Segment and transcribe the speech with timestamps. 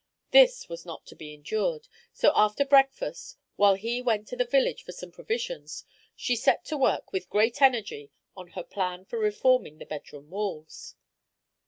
[0.31, 4.81] This was not to be endured, so after breakfast, while he went to the village
[4.83, 5.85] for some provisions,
[6.15, 10.95] she set to work with great energy on her plan for reforming the bedroom walls.